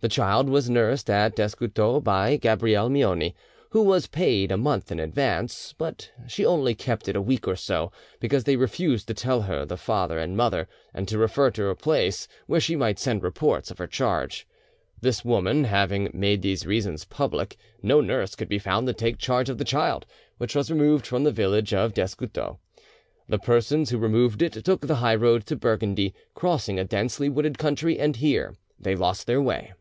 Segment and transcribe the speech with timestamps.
[0.00, 3.34] The child was nursed at Descoutoux by Gabrielle Moini,
[3.70, 7.56] who was paid a month in advance; but she only kept it a week or
[7.56, 11.50] so, because they refused to tell her the father and mother and to refer her
[11.50, 14.46] to a place where she might send reports of her charge.
[15.00, 19.48] This woman having made these reasons public, no nurse could be found to take charge
[19.48, 20.06] of the child,
[20.36, 22.58] which was removed from the village of Descoutoux.
[23.28, 27.98] The persons who removed it took the highroad to Burgundy, crossing a densely wooded country,
[27.98, 29.72] and here they lost their way.